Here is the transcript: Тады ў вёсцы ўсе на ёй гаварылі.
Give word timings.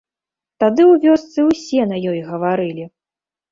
Тады 0.63 0.83
ў 0.91 1.03
вёсцы 1.03 1.39
ўсе 1.49 1.81
на 1.93 2.01
ёй 2.15 2.19
гаварылі. 2.33 2.91